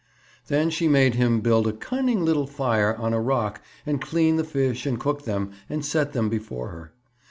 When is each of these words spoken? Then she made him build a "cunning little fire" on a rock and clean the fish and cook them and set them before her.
Then 0.47 0.71
she 0.71 0.87
made 0.87 1.13
him 1.13 1.41
build 1.41 1.67
a 1.67 1.73
"cunning 1.73 2.25
little 2.25 2.47
fire" 2.47 2.95
on 2.95 3.13
a 3.13 3.21
rock 3.21 3.61
and 3.85 4.01
clean 4.01 4.35
the 4.37 4.43
fish 4.43 4.87
and 4.87 4.99
cook 4.99 5.25
them 5.25 5.51
and 5.69 5.85
set 5.85 6.13
them 6.13 6.27
before 6.27 6.69
her. 6.69 6.91